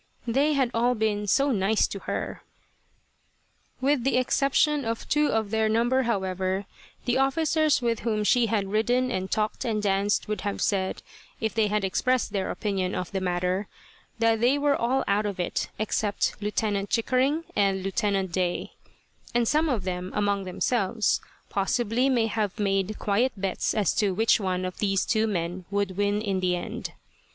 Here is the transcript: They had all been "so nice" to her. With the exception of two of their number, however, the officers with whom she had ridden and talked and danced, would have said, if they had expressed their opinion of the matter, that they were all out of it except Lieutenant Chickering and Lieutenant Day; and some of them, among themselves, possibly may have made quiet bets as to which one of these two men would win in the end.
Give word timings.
They 0.25 0.53
had 0.53 0.71
all 0.73 0.95
been 0.95 1.27
"so 1.27 1.51
nice" 1.51 1.85
to 1.89 1.99
her. 1.99 2.41
With 3.79 4.03
the 4.03 4.17
exception 4.17 4.83
of 4.83 5.07
two 5.07 5.27
of 5.27 5.51
their 5.51 5.69
number, 5.69 6.01
however, 6.01 6.65
the 7.05 7.19
officers 7.19 7.83
with 7.83 7.99
whom 7.99 8.23
she 8.23 8.47
had 8.47 8.71
ridden 8.71 9.11
and 9.11 9.29
talked 9.29 9.63
and 9.63 9.79
danced, 9.79 10.27
would 10.27 10.41
have 10.41 10.59
said, 10.59 11.03
if 11.39 11.53
they 11.53 11.67
had 11.67 11.83
expressed 11.83 12.33
their 12.33 12.49
opinion 12.49 12.95
of 12.95 13.11
the 13.11 13.21
matter, 13.21 13.67
that 14.17 14.41
they 14.41 14.57
were 14.57 14.75
all 14.75 15.03
out 15.07 15.27
of 15.27 15.39
it 15.39 15.69
except 15.77 16.35
Lieutenant 16.41 16.89
Chickering 16.89 17.43
and 17.55 17.83
Lieutenant 17.83 18.31
Day; 18.31 18.71
and 19.35 19.47
some 19.47 19.69
of 19.69 19.83
them, 19.83 20.11
among 20.15 20.45
themselves, 20.45 21.21
possibly 21.51 22.09
may 22.09 22.25
have 22.25 22.57
made 22.59 22.97
quiet 22.97 23.33
bets 23.37 23.75
as 23.75 23.93
to 23.93 24.15
which 24.15 24.39
one 24.39 24.65
of 24.65 24.79
these 24.79 25.05
two 25.05 25.27
men 25.27 25.65
would 25.69 25.95
win 25.95 26.23
in 26.23 26.39
the 26.39 26.55
end. 26.55 26.93